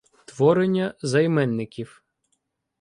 Творення 0.25 0.93
займенників 1.01 2.01